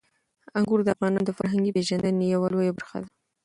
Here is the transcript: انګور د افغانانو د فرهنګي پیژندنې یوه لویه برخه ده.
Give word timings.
انګور 0.57 0.79
د 0.83 0.87
افغانانو 0.95 1.27
د 1.27 1.31
فرهنګي 1.37 1.71
پیژندنې 1.77 2.25
یوه 2.35 2.47
لویه 2.53 2.73
برخه 2.77 2.97
ده. 3.01 3.07